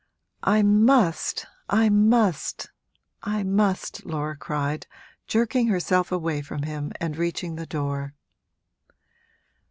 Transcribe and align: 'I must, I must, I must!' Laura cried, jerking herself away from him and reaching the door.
'I 0.41 0.63
must, 0.63 1.45
I 1.69 1.89
must, 1.89 2.71
I 3.21 3.43
must!' 3.43 4.03
Laura 4.03 4.35
cried, 4.35 4.87
jerking 5.27 5.67
herself 5.67 6.11
away 6.11 6.41
from 6.41 6.63
him 6.63 6.91
and 6.99 7.15
reaching 7.15 7.53
the 7.53 7.67
door. 7.67 8.15